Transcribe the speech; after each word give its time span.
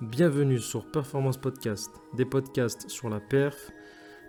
Bienvenue 0.00 0.58
sur 0.58 0.90
Performance 0.90 1.36
Podcast, 1.36 1.88
des 2.16 2.24
podcasts 2.24 2.90
sur 2.90 3.08
la 3.08 3.20
perf, 3.20 3.70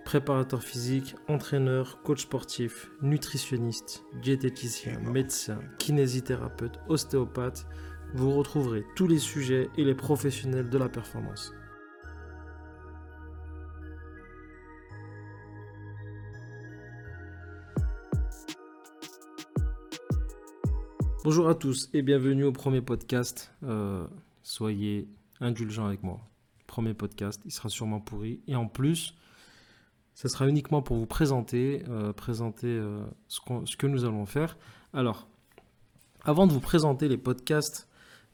préparateur 0.05 0.61
physique, 0.61 1.15
entraîneur, 1.27 2.04
coach 2.04 2.21
sportif, 2.21 2.91
nutritionniste, 3.02 4.04
diététicien, 4.21 4.99
médecin, 4.99 5.59
kinésithérapeute, 5.79 6.79
ostéopathe. 6.88 7.65
Vous 8.14 8.32
retrouverez 8.36 8.86
tous 8.96 9.07
les 9.07 9.18
sujets 9.18 9.68
et 9.75 9.83
les 9.83 9.96
professionnels 9.96 10.70
de 10.70 10.78
la 10.78 10.88
performance. 10.88 11.51
Bonjour 21.23 21.50
à 21.50 21.55
tous 21.55 21.89
et 21.91 22.04
bienvenue 22.04 22.43
au 22.43 22.52
premier 22.52 22.83
podcast. 22.83 23.52
Euh, 23.63 24.05
soyez 24.43 25.07
indulgents 25.39 25.86
avec 25.86 26.04
moi. 26.04 26.20
Premier 26.68 26.94
podcast, 26.94 27.42
il 27.46 27.52
sera 27.52 27.70
sûrement 27.70 28.00
pourri. 28.00 28.42
Et 28.48 28.56
en 28.56 28.68
plus, 28.68 29.16
ce 30.14 30.28
sera 30.28 30.48
uniquement 30.48 30.82
pour 30.82 30.98
vous 30.98 31.06
présenter, 31.06 31.84
euh, 31.89 32.14
présenter 32.14 32.67
euh, 32.67 33.06
ce, 33.28 33.39
ce, 33.66 33.78
que 33.78 33.88
nous 33.88 34.06
allons 34.06 34.25
faire. 34.25 34.58
Alors, 34.94 35.28
avant 36.23 36.48
de 36.48 36.53
vous 36.53 36.59
présenter 36.59 37.08
les 37.08 37.17
podcasts 37.17 37.88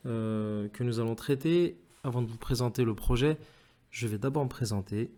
que 0.04 0.84
nous 0.84 1.00
allons 1.00 1.14
traiter, 1.14 1.80
avant 2.04 2.24
de 2.24 2.28
vous 2.28 2.40
présenter 2.40 2.84
le 2.84 2.96
projet, 2.96 3.38
je 3.92 4.08
vais 4.08 4.18
d'abord 4.18 4.44
me 4.44 4.50
présenter, 4.50 5.12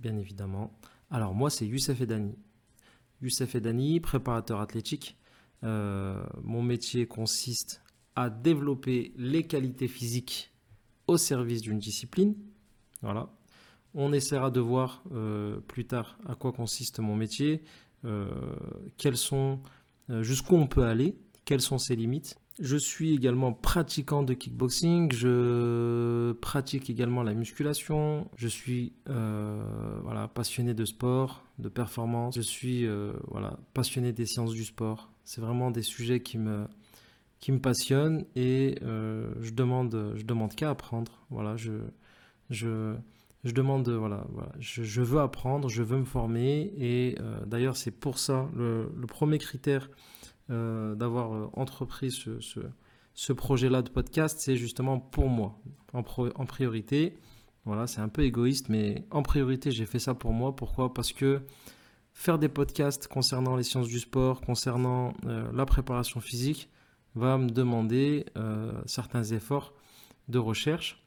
bien 0.00 0.16
évidemment. 0.16 0.72
Alors, 1.12 1.32
moi, 1.32 1.48
c'est 1.48 1.64
Youssef 1.64 2.00
Edani. 2.00 2.34
Youssef 3.22 3.54
Edani, 3.54 4.00
préparateur 4.00 4.58
athlétique 4.60 5.16
euh, 5.62 6.22
mon 6.42 6.62
métier 6.62 7.06
consiste 7.06 7.82
à 8.16 8.30
développer 8.30 9.12
les 9.16 9.46
qualités 9.46 9.88
physiques 9.88 10.52
au 11.10 11.16
service 11.18 11.62
d'une 11.62 11.78
discipline. 11.78 12.34
Voilà. 13.02 13.28
On 13.94 14.12
essaiera 14.12 14.50
de 14.50 14.60
voir 14.60 15.02
euh, 15.12 15.60
plus 15.60 15.84
tard 15.84 16.18
à 16.26 16.34
quoi 16.34 16.52
consiste 16.52 17.00
mon 17.00 17.16
métier, 17.16 17.62
euh, 18.04 18.28
quels 18.96 19.16
sont, 19.16 19.60
jusqu'où 20.08 20.56
on 20.56 20.66
peut 20.66 20.84
aller, 20.84 21.16
quelles 21.44 21.60
sont 21.60 21.78
ses 21.78 21.96
limites. 21.96 22.36
Je 22.60 22.76
suis 22.76 23.14
également 23.14 23.52
pratiquant 23.52 24.22
de 24.22 24.34
kickboxing, 24.34 25.12
je 25.12 26.32
pratique 26.32 26.90
également 26.90 27.22
la 27.22 27.32
musculation, 27.32 28.28
je 28.36 28.48
suis 28.48 28.92
voilà, 29.06 30.28
passionné 30.28 30.74
de 30.74 30.84
sport, 30.84 31.42
de 31.58 31.68
performance, 31.68 32.34
je 32.36 32.42
suis 32.42 32.86
voilà, 33.28 33.58
passionné 33.72 34.12
des 34.12 34.26
sciences 34.26 34.52
du 34.52 34.64
sport, 34.64 35.10
c'est 35.24 35.40
vraiment 35.40 35.70
des 35.70 35.82
sujets 35.82 36.20
qui 36.20 36.38
me, 36.38 36.66
qui 37.40 37.52
me 37.52 37.58
passionnent 37.58 38.24
et 38.36 38.76
euh, 38.82 39.32
je 39.40 39.50
demande, 39.50 40.12
je 40.14 40.24
demande 40.24 40.54
qu'à 40.54 40.70
apprendre. 40.70 41.12
Voilà, 41.30 41.56
je, 41.56 41.72
je, 42.50 42.94
je 43.44 43.52
demande, 43.52 43.88
voilà, 43.88 44.26
voilà 44.30 44.52
je, 44.58 45.00
veux 45.00 45.20
apprendre, 45.20 45.68
je 45.68 45.82
veux 45.82 45.98
me 45.98 46.04
former 46.04 46.72
et 46.76 47.16
euh, 47.20 47.44
d'ailleurs 47.46 47.76
c'est 47.76 47.90
pour 47.90 48.18
ça 48.18 48.48
le, 48.54 48.90
premier 49.08 49.38
critère 49.38 49.88
euh, 50.50 50.94
d'avoir 50.94 51.50
entrepris 51.58 52.10
ce, 52.10 52.40
ce, 52.40 52.60
ce 53.14 53.32
projet-là 53.32 53.80
de 53.82 53.88
podcast, 53.88 54.38
c'est 54.40 54.56
justement 54.56 54.98
pour 55.00 55.28
moi 55.28 55.58
en, 55.94 56.00
en 56.00 56.46
priorité. 56.46 57.16
Voilà, 57.66 57.86
c'est 57.86 58.00
un 58.00 58.08
peu 58.08 58.22
égoïste, 58.22 58.68
mais 58.68 59.06
en 59.10 59.22
priorité 59.22 59.70
j'ai 59.70 59.86
fait 59.86 59.98
ça 59.98 60.14
pour 60.14 60.32
moi. 60.32 60.54
Pourquoi? 60.54 60.92
Parce 60.92 61.12
que 61.12 61.40
faire 62.12 62.38
des 62.38 62.48
podcasts 62.48 63.06
concernant 63.08 63.56
les 63.56 63.62
sciences 63.62 63.88
du 63.88 63.98
sport, 63.98 64.42
concernant 64.42 65.14
la 65.22 65.64
préparation 65.64 66.20
physique, 66.20 66.68
va 67.14 67.38
me 67.38 67.48
demander 67.48 68.26
euh, 68.36 68.72
certains 68.86 69.24
efforts 69.24 69.72
de 70.28 70.38
recherche. 70.38 71.02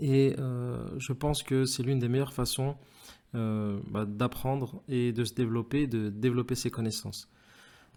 Et 0.00 0.34
euh, 0.38 0.86
je 0.98 1.12
pense 1.12 1.42
que 1.42 1.66
c'est 1.66 1.82
l'une 1.82 1.98
des 1.98 2.08
meilleures 2.08 2.32
façons 2.32 2.76
bah, 3.34 4.04
d'apprendre 4.06 4.80
et 4.86 5.10
de 5.10 5.24
se 5.24 5.34
développer, 5.34 5.88
de 5.88 6.08
développer 6.08 6.54
ses 6.54 6.70
connaissances. 6.70 7.28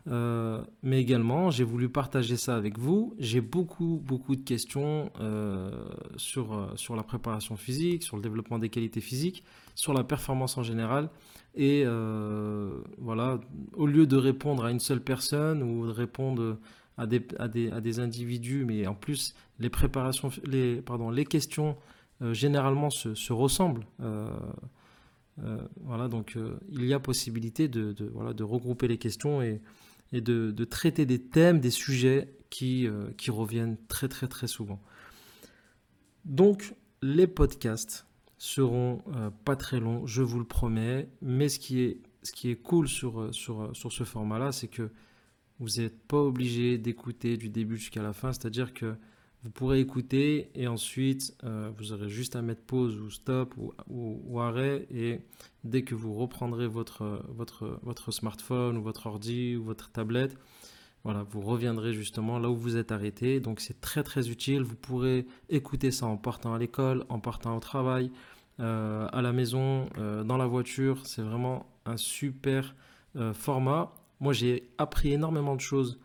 Euh, 0.09 0.61
mais 0.83 1.01
également, 1.01 1.49
j'ai 1.51 1.63
voulu 1.63 1.89
partager 1.89 2.37
ça 2.37 2.55
avec 2.55 2.77
vous. 2.77 3.13
J'ai 3.19 3.41
beaucoup, 3.41 4.01
beaucoup 4.03 4.35
de 4.35 4.43
questions 4.43 5.11
euh, 5.19 5.71
sur, 6.15 6.53
euh, 6.53 6.67
sur 6.75 6.95
la 6.95 7.03
préparation 7.03 7.57
physique, 7.57 8.03
sur 8.03 8.15
le 8.15 8.21
développement 8.21 8.59
des 8.59 8.69
qualités 8.69 9.01
physiques, 9.01 9.43
sur 9.75 9.93
la 9.93 10.03
performance 10.03 10.57
en 10.57 10.63
général. 10.63 11.09
Et 11.55 11.85
voilà, 12.99 13.39
au 13.73 13.87
lieu 13.87 14.05
de 14.05 14.15
répondre 14.15 14.63
à 14.63 14.69
une 14.69 14.79
seule 14.79 15.01
personne 15.01 15.63
ou 15.63 15.87
de 15.87 15.91
répondre 15.91 16.59
à 16.97 17.05
des, 17.05 17.99
individus, 17.99 18.65
mais 18.65 18.87
en 18.87 18.95
plus, 18.95 19.35
les 19.59 19.69
préparations, 19.69 20.31
les, 20.45 20.81
pardon, 20.81 21.09
les 21.09 21.25
questions 21.25 21.77
généralement 22.31 22.89
se, 22.89 23.13
se 23.13 23.31
ressemblent. 23.33 23.85
voilà, 25.83 26.07
donc 26.07 26.35
il 26.71 26.85
y 26.85 26.93
a 26.93 26.99
possibilité 26.99 27.67
de, 27.67 28.43
regrouper 28.43 28.87
les 28.87 28.97
questions 28.97 29.41
et 29.41 29.61
de, 30.21 30.63
traiter 30.65 31.05
des 31.05 31.21
thèmes, 31.21 31.59
des 31.59 31.71
sujets 31.71 32.33
qui, 32.49 32.87
euh, 32.87 33.09
reviennent 33.29 33.77
très 33.87 34.07
très 34.07 34.27
très 34.27 34.47
souvent. 34.47 34.81
Donc 36.25 36.75
les 37.01 37.27
podcasts 37.27 38.05
seront 38.37 39.01
euh, 39.15 39.29
pas 39.45 39.55
très 39.55 39.79
longs, 39.79 40.05
je 40.05 40.21
vous 40.21 40.39
le 40.39 40.45
promets, 40.45 41.09
mais 41.21 41.49
ce 41.49 41.59
qui 41.59 41.81
est, 41.81 42.55
cool 42.61 42.85
euh, 42.85 43.31
sur 43.31 43.71
ce 43.73 44.03
format-là, 44.03 44.51
c'est 44.51 44.67
que 44.67 44.91
vous 45.59 45.81
n'êtes 45.81 45.99
pas 46.07 46.21
obligé 46.21 46.77
d'écouter 46.77 47.37
du 47.37 47.49
début 47.49 47.77
jusqu'à 47.77 48.03
la 48.03 48.13
fin, 48.13 48.31
c'est-à-dire 48.31 48.73
que 48.73 48.95
vous 49.43 49.51
pourrez 49.51 49.79
écouter 49.79 50.49
et 50.55 50.67
ensuite 50.67 51.35
euh, 51.43 51.71
vous 51.77 51.93
aurez 51.93 52.09
juste 52.09 52.35
à 52.35 52.41
mettre 52.41 52.61
pause 52.61 52.99
ou 52.99 53.09
stop 53.09 53.55
ou, 53.87 54.39
arrêt 54.39 54.87
et 54.91 55.21
dès 55.63 55.83
que 55.83 55.95
vous 55.95 56.13
reprendrez 56.13 56.67
votre, 56.67 57.23
votre, 57.29 57.79
votre 57.83 58.11
smartphone 58.11 58.77
ou 58.77 58.81
votre 58.81 59.07
ordi 59.07 59.55
ou 59.55 59.63
votre 59.63 59.91
tablette, 59.91 60.37
voilà, 61.03 61.23
vous 61.23 61.41
reviendrez 61.41 61.93
justement 61.93 62.39
là 62.39 62.49
où 62.49 62.55
vous 62.55 62.75
êtes 62.77 62.91
arrêté. 62.91 63.39
Donc 63.39 63.61
c'est 63.61 63.79
très 63.79 64.03
très 64.03 64.29
utile. 64.29 64.63
Vous 64.63 64.75
pourrez 64.75 65.25
écouter 65.49 65.91
ça 65.91 66.07
en 66.07 66.17
partant 66.17 66.53
à 66.53 66.59
l'école, 66.59 67.05
en 67.09 67.19
partant 67.19 67.55
au 67.55 67.59
travail, 67.59 68.11
euh, 68.59 69.07
à 69.13 69.21
la 69.21 69.31
maison, 69.31 69.87
euh, 69.97 70.23
dans 70.23 70.37
la 70.37 70.47
voiture. 70.47 71.05
C'est 71.05 71.21
vraiment 71.21 71.65
un 71.85 71.97
super 71.97 72.75
format. 73.33 73.91
Moi 74.19 74.33
j'ai 74.33 74.69
appris 74.77 75.13
énormément 75.13 75.55
de 75.55 75.61
choses 75.61 75.99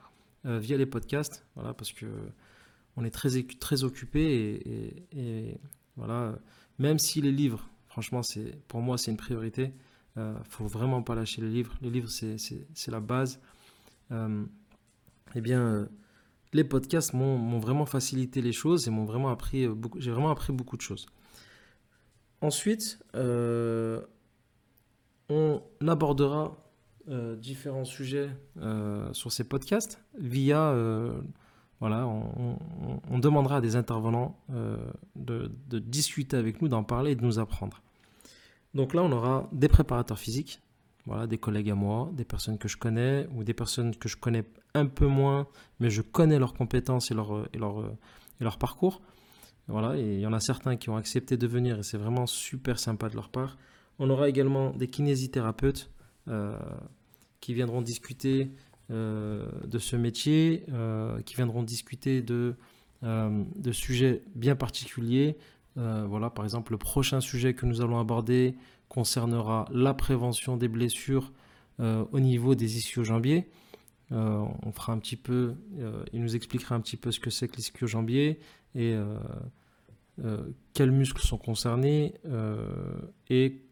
via 0.45 0.77
les 0.77 0.87
podcasts, 0.87 1.47
voilà, 1.55 1.73
parce 1.73 1.93
que 1.93 2.07
on 2.97 3.05
est 3.05 3.11
très, 3.11 3.43
très 3.61 3.85
occupé 3.85 5.05
et, 5.13 5.59
voilà, 5.97 6.35
même 6.79 6.99
si 6.99 7.21
les 7.21 7.33
livres, 7.33 7.69
franchement, 7.89 8.23
c'est 8.23 8.59
pour 8.67 8.81
moi, 8.81 8.99
c'est 8.99 9.11
une 9.11 9.17
priorité. 9.17 9.73
Il 10.17 10.21
euh, 10.21 10.39
ne 10.39 10.45
faut 10.45 10.67
vraiment 10.67 11.03
pas 11.03 11.15
lâcher 11.15 11.41
les 11.43 11.49
livres. 11.49 11.75
Les 11.81 11.91
livres, 11.91 12.09
c'est 12.11 12.91
la 12.91 13.01
base. 13.01 13.41
Euh, 14.11 14.45
eh 15.35 15.41
bien, 15.41 15.61
euh, 15.61 15.87
les 16.53 16.65
podcasts 16.65 17.15
m'ont 17.15 17.59
vraiment 17.59 17.87
facilité 17.87 18.43
les 18.43 18.53
choses 18.53 18.89
et 18.89 18.91
m'ont 18.91 19.05
vraiment 19.05 19.31
appris 19.31 19.67
beaucoup. 19.69 20.01
J'ai 20.01 20.11
vraiment 20.11 20.31
appris 20.31 20.53
beaucoup 20.53 20.77
de 20.77 20.83
choses. 20.83 21.07
Ensuite, 22.41 22.99
on 25.29 25.63
abordera 25.87 26.62
différents 27.09 27.85
sujets 27.85 28.31
sur 29.13 29.33
ces 29.33 29.45
podcasts 29.45 30.03
via 30.19 30.73
voilà, 31.83 32.07
on, 32.07 33.19
demandera 33.19 33.57
à 33.57 33.61
des 33.61 33.75
intervenants 33.75 34.39
euh, 34.55 34.77
de, 35.17 35.51
discuter 35.81 36.37
avec 36.37 36.63
nous, 36.63 36.69
d'en 36.69 36.85
parler 36.85 37.11
et 37.11 37.15
de 37.17 37.25
nous 37.25 37.41
apprendre. 37.41 37.83
Donc 38.73 38.95
là, 38.95 39.03
on 39.03 39.11
aura 39.11 39.49
des 39.51 39.67
préparateurs 39.67 40.21
physiques, 40.21 40.63
voilà, 41.07 41.27
des 41.27 41.39
collègues 41.39 41.71
à 41.71 41.75
moi, 41.75 42.09
des 42.13 42.25
personnes 42.25 42.57
que 42.57 42.69
je 42.69 42.77
connais 42.77 43.27
ou 43.35 43.43
des 43.43 43.53
personnes 43.53 43.97
que 43.97 44.09
je 44.09 44.17
connais 44.17 44.45
un 44.75 44.87
peu 44.87 45.09
moins, 45.09 45.49
mais 45.81 45.91
je 45.91 46.03
connais 46.03 46.39
leurs 46.39 46.55
compétences 46.55 47.11
et 47.11 47.15
leur, 47.15 47.49
et 47.53 47.59
leur, 47.59 47.85
et 48.41 48.45
leur 48.45 48.59
parcours. 48.59 49.03
Voilà, 49.67 49.97
il 49.97 50.21
y 50.21 50.27
en 50.27 50.33
a 50.33 50.39
certains 50.39 50.77
qui 50.77 50.89
ont 50.89 50.97
accepté 50.97 51.37
de 51.37 51.49
venir 51.49 51.81
et 51.81 51.83
c'est 51.83 51.99
vraiment 51.99 52.29
super 52.29 52.79
sympa 52.79 53.09
de 53.09 53.17
leur 53.17 53.29
part. 53.29 53.59
On 53.99 54.09
aura 54.09 54.29
également 54.29 54.71
des 54.71 54.87
kinésithérapeutes 54.87 55.91
euh, 55.91 56.02
qui 57.41 57.55
viendront 57.55 57.83
discuter 57.83 58.51
euh, 58.93 59.47
de 59.67 59.79
ce 59.79 59.97
métier, 59.97 60.65
euh, 60.71 61.23
qui 61.23 61.35
viendront 61.35 61.63
discuter 61.63 62.21
de, 62.21 62.57
euh, 63.05 63.43
de 63.57 63.73
sujets 63.73 64.23
bien 64.35 64.55
particuliers. 64.55 65.37
voilà, 65.77 66.29
par 66.29 66.45
exemple, 66.45 66.73
le 66.73 66.79
prochain 66.79 67.21
sujet 67.21 67.55
que 67.55 67.65
nous 67.65 67.81
allons 67.81 67.99
aborder 67.99 68.55
concernera 68.89 69.67
la 69.73 69.95
prévention 69.95 70.59
des 70.59 70.69
blessures 70.69 71.33
au 71.79 72.21
niveau 72.21 72.55
des 72.55 72.77
ischio-jambiers. 72.77 73.49
on 74.11 74.73
fera 74.73 74.93
un 74.93 74.99
petit 74.99 75.17
peu, 75.17 75.55
il 76.13 76.21
nous 76.21 76.37
expliquera 76.37 76.75
un 76.75 76.81
petit 76.81 76.99
peu 76.99 77.11
ce 77.11 77.19
que 77.19 77.31
c'est 77.31 77.49
que 77.49 77.57
l'ischio-jambier 77.57 78.39
et 78.75 78.95
quels 80.75 80.93
muscles 80.93 81.23
sont 81.23 81.39
concernés 81.39 82.15
et 83.31 83.63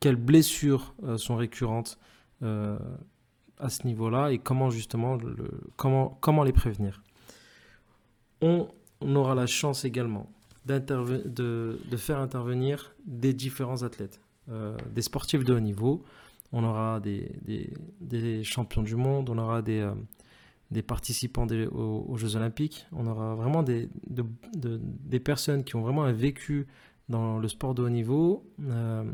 quelles 0.00 0.16
blessures 0.16 0.94
sont 1.16 1.36
récurrentes 1.36 1.98
à 2.42 3.68
ce 3.68 3.86
niveau-là 3.86 4.32
et 4.32 4.38
comment 4.38 4.70
justement 4.70 5.18
comment, 5.76 6.18
comment 6.20 6.42
les 6.42 6.52
prévenir. 6.52 7.02
On, 8.40 8.68
aura 9.02 9.34
la 9.34 9.46
chance 9.46 9.84
également 9.84 10.30
de, 10.66 11.76
faire 11.96 12.18
intervenir 12.18 12.94
des 13.04 13.34
différents 13.34 13.82
athlètes, 13.82 14.20
des 14.94 15.02
sportifs 15.02 15.44
de 15.44 15.54
haut 15.54 15.60
niveau. 15.60 16.04
On 16.52 16.64
aura 16.64 17.00
des, 17.00 17.32
des, 17.42 17.72
des 18.00 18.42
champions 18.42 18.82
du 18.82 18.96
monde, 18.96 19.30
on 19.30 19.38
aura 19.38 19.62
des, 19.62 19.88
des 20.70 20.82
participants 20.82 21.46
aux, 21.46 22.16
Jeux 22.16 22.36
Olympiques. 22.36 22.86
On 22.92 23.06
aura 23.06 23.34
vraiment 23.34 23.62
des, 23.62 23.88
des 24.06 25.20
personnes 25.20 25.64
qui 25.64 25.76
ont 25.76 25.82
vraiment 25.82 26.04
un 26.04 26.12
vécu 26.12 26.66
dans 27.08 27.38
le 27.38 27.48
sport 27.48 27.74
de 27.74 27.82
haut 27.82 27.90
niveau 27.90 28.46
euh, 28.68 29.04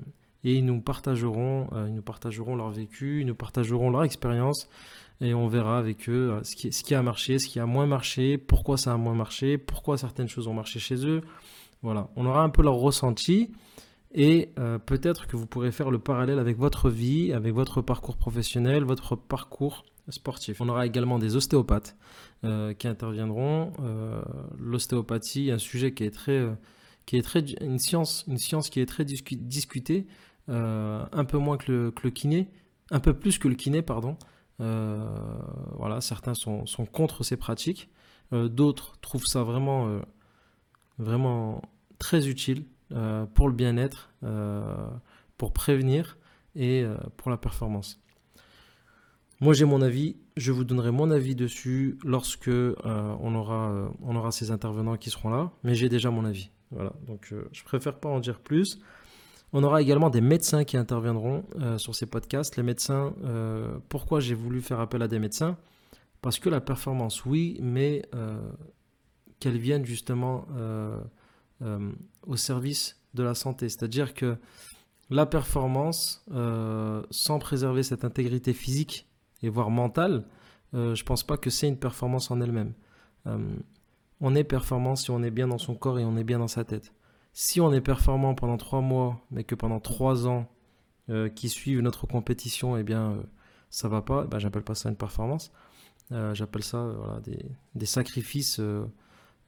et 0.46 0.54
ils 0.54 0.64
nous 0.64 0.81
partageront, 0.81 1.69
euh, 1.72 1.87
ils 1.88 1.94
nous 1.94 2.02
partageront 2.02 2.56
leur 2.56 2.70
vécu, 2.70 3.20
ils 3.20 3.26
nous 3.26 3.34
partageront 3.34 3.90
leur 3.90 4.04
expérience 4.04 4.69
et 5.20 5.34
on 5.34 5.48
verra 5.48 5.78
avec 5.78 6.08
eux 6.08 6.32
euh, 6.32 6.43
ce 6.43 6.54
qui, 6.82 6.94
a 6.94 7.02
marché, 7.02 7.38
ce 7.38 7.46
qui 7.46 7.60
a 7.60 7.66
moins 7.66 7.87
marché, 7.87 8.38
pourquoi 8.38 8.76
ça 8.76 8.93
a 8.93 8.96
moins 8.96 9.14
marché, 9.14 9.58
pourquoi 9.58 9.98
certaines 9.98 10.28
choses 10.28 10.48
ont 10.48 10.54
marché 10.54 10.78
chez 10.78 11.06
eux. 11.06 11.20
Voilà, 11.82 12.08
on 12.16 12.25
aura 12.25 12.43
un 12.43 12.48
peu 12.48 12.62
leur 12.62 12.76
ressenti 12.76 13.52
et 14.14 14.50
peut-être 14.87 15.26
que 15.26 15.37
vous 15.37 15.46
pourrez 15.46 15.70
faire 15.70 15.90
le 15.90 15.98
parallèle 15.98 16.38
avec 16.38 16.56
votre 16.56 16.88
vie, 16.88 17.34
avec 17.34 17.52
votre 17.52 17.82
parcours 17.82 18.16
professionnel, 18.16 18.82
votre 18.82 19.14
parcours 19.14 19.84
sportif. 20.08 20.60
On 20.60 20.69
aura 20.69 20.87
également 20.87 21.19
des 21.19 21.37
ostéopathes 21.37 21.96
euh, 22.44 22.75
qui 22.75 22.88
interviendront. 22.88 23.72
Euh, 23.81 24.22
l'ostéopathie, 24.58 25.50
un 25.50 25.58
sujet 25.58 25.93
qui 25.93 26.04
est 26.04 26.10
très, 26.10 26.32
euh, 26.32 26.52
qui 27.06 27.16
est 27.16 27.22
très, 27.22 27.40
une 27.60 27.78
science, 27.78 28.25
une 28.28 28.38
science 28.38 28.70
qui 28.70 28.81
est 28.81 28.87
très 28.87 29.04
discutée, 29.04 30.06
un 30.48 31.25
peu 31.26 31.38
moins 31.38 31.56
que 31.56 31.93
le, 32.02 32.10
kiné, 32.10 32.48
un 32.90 33.00
peu 33.00 33.14
plus 33.14 33.38
que 33.38 33.48
le 33.48 33.54
kiné, 33.54 33.82
pardon. 33.82 34.16
voilà, 34.58 36.00
certains 36.00 36.34
sont, 36.34 36.64
contre 36.93 37.25
ces 37.25 37.37
pratiques, 37.37 37.90
d'autres 38.32 38.98
trouvent 39.00 39.26
ça 39.26 39.43
vraiment, 39.43 40.00
vraiment 40.98 41.62
très 41.98 42.28
utile 42.28 42.64
pour 43.34 43.48
le 43.48 43.54
bien-être, 43.54 44.10
pour 45.38 45.52
prévenir 45.52 46.19
et 46.54 46.84
pour 47.16 47.31
la 47.31 47.37
performance. 47.37 48.00
Moi 49.40 49.52
j'ai 49.52 49.66
mon 49.66 49.82
avis, 49.82 50.16
je 50.38 50.50
vous 50.50 50.64
donnerai 50.64 50.90
mon 50.90 51.10
avis 51.10 51.34
dessus 51.34 51.98
lorsque 52.04 52.48
euh, 52.48 52.72
on, 52.84 53.34
aura, 53.34 53.70
euh, 53.70 53.88
on 54.02 54.16
aura 54.16 54.32
ces 54.32 54.50
intervenants 54.50 54.96
qui 54.96 55.10
seront 55.10 55.28
là, 55.28 55.52
mais 55.62 55.75
j'ai 55.75 55.90
déjà 55.90 56.10
mon 56.10 56.25
avis. 56.25 56.50
Voilà, 56.70 56.93
donc 57.06 57.28
euh, 57.32 57.46
je 57.52 57.62
préfère 57.62 58.00
pas 58.00 58.08
en 58.08 58.19
dire 58.19 58.40
plus. 58.40 58.81
On 59.58 59.62
aura 59.62 59.81
également 59.81 60.11
des 60.11 60.20
médecins 60.20 60.64
qui 60.64 60.76
interviendront 60.76 61.43
sur 61.79 61.94
ces 61.94 62.05
podcasts. 62.05 62.58
Les 62.58 62.62
médecins, 62.62 63.14
pourquoi 63.88 64.20
j'ai 64.20 64.35
voulu 64.35 64.61
faire 64.61 64.81
appel 64.81 65.00
à 65.00 65.08
des 65.08 65.19
médecins? 65.19 65.56
Parce 66.20 66.38
que 66.38 66.50
la 66.50 66.61
performance, 66.61 67.25
oui, 67.25 67.58
mais 67.62 68.03
qu'elle 69.41 69.56
vienne 69.56 69.87
justement 69.87 70.47
au 72.26 72.37
service 72.37 73.00
de 73.14 73.23
la 73.23 73.35
santé. 73.35 73.70
C'est-à-dire 73.70 74.12
que 74.12 74.37
la 75.08 75.25
performance, 75.25 76.23
sans 77.11 77.38
préserver 77.38 77.82
cette 77.82 78.05
intégrité 78.05 78.53
physique 78.53 79.08
et 79.43 79.49
voire 79.49 79.70
mentale, 79.70 80.26
euh, 80.75 80.94
je 80.94 81.05
pense 81.05 81.23
pas 81.23 81.37
que 81.37 81.50
c'est 81.50 81.69
une 81.69 81.79
performance 81.79 82.31
en 82.31 82.41
elle-même. 82.41 82.73
Euh, 83.26 83.38
on 84.20 84.35
est 84.35 84.44
performant 84.44 84.97
si 84.97 85.11
on 85.11 85.23
est 85.23 85.31
bien 85.31 85.49
dans 85.49 85.58
son 85.58 85.75
corps 85.75 85.99
et 85.99 86.05
on 86.05 86.17
est 86.17 86.25
bien 86.25 86.38
dans 86.38 86.49
sa 86.49 86.64
tête. 86.64 86.93
Si 87.38 87.61
on 87.61 87.71
est 87.71 87.83
performant 87.83 88.35
pendant 88.35 88.56
trois 88.56 88.81
mois, 88.81 89.21
mais 89.31 89.44
que 89.44 89.55
pendant 89.55 89.79
trois 89.79 90.27
ans 90.27 90.49
euh, 91.11 91.29
qui 91.29 91.50
suivent 91.50 91.81
notre 91.81 92.06
compétition, 92.06 92.79
eh 92.79 92.83
bien, 92.83 93.19
ça 93.69 93.88
va 93.88 94.00
pas, 94.00 94.25
ben, 94.25 94.38
j'appelle 94.38 94.62
pas 94.62 94.75
ça 94.75 94.88
une 94.88 94.97
performance. 94.97 95.53
j'appelle 96.11 96.65
ça 96.65 97.21
des, 97.25 97.44
des, 97.75 97.85
sacrifices. 97.85 98.59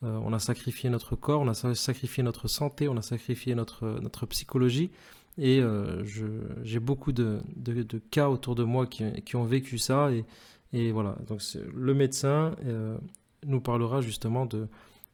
on 0.03 0.33
a 0.35 0.39
sacrifié 0.39 0.91
notre 0.91 1.17
corps, 1.17 1.41
on 1.41 1.49
a 1.49 1.55
sacrifié 1.55 2.23
notre 2.23 2.47
santé, 2.47 2.89
on 2.89 2.97
a 2.99 3.03
sacrifié 3.03 3.55
notre, 3.55 3.87
notre 4.03 4.27
psychologie 4.27 4.91
et 5.39 5.61
euh, 5.61 6.05
j'ai 6.65 6.81
beaucoup 6.81 7.13
de, 7.13 7.41
cas 8.11 8.29
autour 8.29 8.57
de 8.57 8.65
moi 8.65 8.87
qui, 8.87 9.37
ont 9.37 9.45
vécu 9.45 9.79
ça. 9.79 10.11
Et, 10.73 10.93
voilà, 10.93 11.17
donc 11.29 11.41
le 11.73 11.95
médecin 11.95 12.57
euh, 12.67 12.99
nous 13.47 13.61
parlera 13.61 14.01
justement 14.01 14.47
de, 14.47 14.67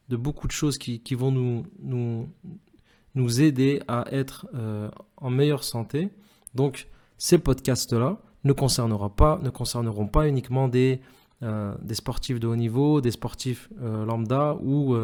de 0.08 0.16
beaucoup 0.16 0.46
de 0.46 0.52
choses 0.52 0.78
qui, 0.78 1.14
vont 1.14 1.30
nous, 1.30 1.64
nous, 1.82 2.28
nous 3.14 3.40
aider 3.40 3.82
à 3.88 4.04
être 4.10 4.46
euh, 4.54 4.90
en 5.16 5.30
meilleure 5.30 5.64
santé. 5.64 6.10
Donc 6.54 6.88
ces 7.18 7.38
podcasts-là 7.38 8.18
ne, 8.44 8.52
concerneront 8.52 9.10
pas, 9.10 9.38
ne 9.42 9.50
concerneront 9.50 10.08
pas 10.08 10.28
uniquement 10.28 10.68
des, 10.68 11.00
des 11.40 11.94
sportifs 11.94 12.40
de 12.40 12.46
haut 12.46 12.56
niveau, 12.56 13.00
des 13.00 13.10
sportifs 13.10 13.68
lambda 13.80 14.56
ou 14.62 14.94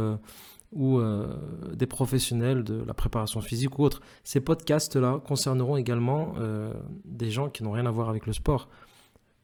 ou 0.72 0.98
euh, 0.98 1.26
des 1.74 1.86
professionnels 1.86 2.62
de 2.62 2.82
la 2.84 2.94
préparation 2.94 3.40
physique 3.40 3.78
ou 3.78 3.84
autre. 3.84 4.00
Ces 4.22 4.40
podcasts-là 4.40 5.20
concerneront 5.26 5.76
également 5.76 6.34
euh, 6.38 6.72
des 7.04 7.30
gens 7.30 7.48
qui 7.48 7.64
n'ont 7.64 7.72
rien 7.72 7.86
à 7.86 7.90
voir 7.90 8.08
avec 8.08 8.26
le 8.26 8.32
sport. 8.32 8.68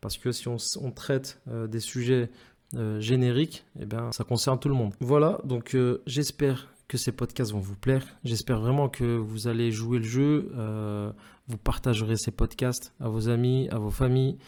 Parce 0.00 0.18
que 0.18 0.30
si 0.30 0.46
on, 0.46 0.90
traite 0.92 1.40
euh, 1.48 1.66
des 1.66 1.80
sujets 1.80 2.30
génériques, 2.98 3.64
eh 3.80 3.86
bien, 3.86 4.12
ça 4.12 4.24
concerne 4.24 4.58
tout 4.58 4.68
le 4.68 4.74
monde. 4.74 4.94
Voilà, 5.00 5.38
donc 5.44 5.76
j'espère 6.06 6.68
que 6.88 6.98
ces 6.98 7.12
podcasts 7.12 7.52
vont 7.52 7.60
vous 7.60 7.76
plaire. 7.76 8.04
J'espère 8.24 8.60
vraiment 8.60 8.88
que 8.88 9.16
vous 9.16 9.48
allez 9.48 9.72
jouer 9.72 9.98
le 9.98 10.04
jeu. 10.04 10.52
vous 11.48 11.58
partagerez 11.58 12.16
ces 12.16 12.30
podcasts 12.30 12.92
à 13.00 13.08
vos 13.08 13.28
amis, 13.28 13.68
à 13.70 13.78
vos 13.78 13.90
familles. 13.90 14.38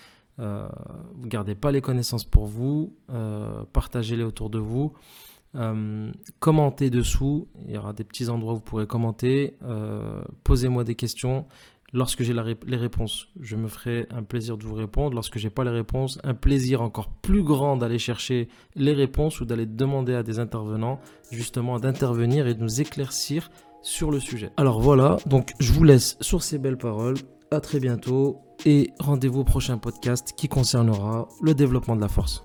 gardez 1.25 1.55
pas 1.55 1.73
les 1.73 1.81
connaissances 1.81 2.25
pour 2.25 2.47
vous. 2.47 2.94
Partagez-les 3.73 4.25
autour 4.25 4.50
de 4.50 4.59
vous. 4.59 4.93
Euh, 5.55 6.12
commentez 6.41 6.91
dessous, 6.91 7.49
il 7.67 7.75
y 7.75 7.79
aura 7.79 7.93
des 7.93 8.05
petits 8.05 8.29
endroits 8.29 8.53
où 8.53 8.56
vous 8.56 8.62
pourrez 8.62 8.87
commenter. 8.87 9.56
Euh, 9.62 10.23
posez-moi 10.44 10.85
des 10.85 10.94
questions. 10.94 11.47
Lorsque 11.94 12.23
j'ai 12.23 12.35
les 12.35 12.76
réponses, 12.76 13.29
je 13.40 13.56
me 13.56 13.67
ferai 13.67 14.06
un 14.11 14.23
plaisir 14.23 14.58
de 14.58 14.64
vous 14.64 14.75
répondre. 14.75 15.14
Lorsque 15.14 15.38
j'ai 15.38 15.49
pas 15.49 15.64
les 15.64 15.70
réponses, 15.70 16.19
un 16.23 16.35
plaisir 16.35 16.82
encore 16.82 17.08
plus 17.08 17.43
grand 17.43 17.79
d'aller 17.79 17.99
chercher 17.99 18.49
les 18.75 18.93
réponses 18.93 19.40
ou 19.40 19.46
d'aller 19.46 19.64
demander 19.64 20.14
à 20.14 20.23
des 20.23 20.38
intervenants 20.38 21.00
justement 21.31 21.79
d'intervenir 21.79 22.46
et 22.46 22.55
de 22.55 22.61
nous 22.61 22.82
éclaircir 22.82 23.50
sur 23.81 24.11
le 24.11 24.20
sujet. 24.20 24.50
Alors 24.58 24.81
voilà, 24.81 25.17
donc 25.25 25.55
je 25.61 25.73
vous 25.73 25.85
laisse 25.85 26.19
sur 26.20 26.43
ces 26.43 26.58
belles 26.58 26.76
paroles. 26.76 27.17
À 27.50 27.61
très 27.61 27.81
bientôt 27.81 28.43
et 28.67 28.90
rendez-vous 28.99 29.40
au 29.40 29.44
prochain 29.44 29.79
podcast 29.79 30.35
qui 30.37 30.49
concernera 30.49 31.26
le 31.40 31.55
développement 31.55 31.96
de 31.96 32.02
la 32.02 32.08
force. 32.08 32.44